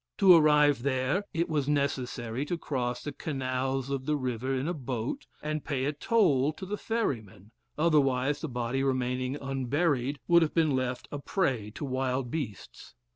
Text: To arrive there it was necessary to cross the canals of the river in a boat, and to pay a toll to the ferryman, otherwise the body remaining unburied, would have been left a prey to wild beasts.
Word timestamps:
To 0.17 0.33
arrive 0.33 0.81
there 0.81 1.25
it 1.31 1.47
was 1.47 1.69
necessary 1.69 2.43
to 2.47 2.57
cross 2.57 3.03
the 3.03 3.11
canals 3.11 3.91
of 3.91 4.07
the 4.07 4.17
river 4.17 4.55
in 4.55 4.67
a 4.67 4.73
boat, 4.73 5.27
and 5.43 5.61
to 5.63 5.67
pay 5.67 5.85
a 5.85 5.93
toll 5.93 6.53
to 6.53 6.65
the 6.65 6.75
ferryman, 6.75 7.51
otherwise 7.77 8.41
the 8.41 8.49
body 8.49 8.81
remaining 8.81 9.35
unburied, 9.35 10.19
would 10.27 10.41
have 10.41 10.55
been 10.55 10.71
left 10.71 11.07
a 11.11 11.19
prey 11.19 11.69
to 11.75 11.85
wild 11.85 12.31
beasts. 12.31 12.95